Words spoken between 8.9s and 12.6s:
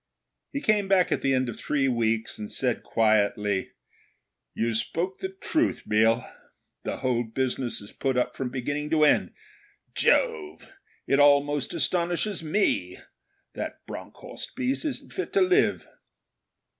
end. Jove! It almost astonishes